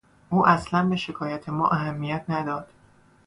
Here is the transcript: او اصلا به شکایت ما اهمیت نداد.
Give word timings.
او 0.29 0.47
اصلا 0.47 0.89
به 0.89 0.95
شکایت 0.95 1.49
ما 1.49 1.69
اهمیت 1.69 2.25
نداد. 2.29 2.67